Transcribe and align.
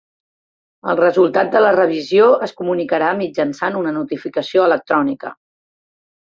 El 0.93 0.97
resultat 0.99 1.51
de 1.55 1.61
la 1.65 1.73
revisió 1.75 2.29
es 2.47 2.53
comunicarà 2.61 3.11
mitjançant 3.19 3.79
una 3.83 3.93
notificació 3.99 4.65
electrònica. 4.71 5.35